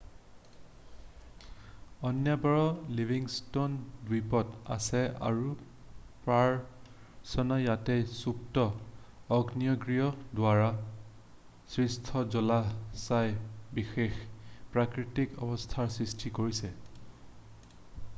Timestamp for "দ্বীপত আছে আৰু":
4.07-5.51